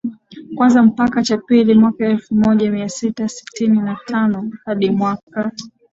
kwanza 0.55 0.83
mpaka 0.83 1.23
cha 1.23 1.37
pili 1.37 1.73
Mwaka 1.75 2.05
elfu 2.05 2.35
moja 2.35 2.71
mia 2.71 2.85
tisa 2.87 3.11
tisini 3.45 3.79
na 3.81 3.97
tano 4.05 4.51
hadi 4.65 4.89
mwaka 4.91 5.51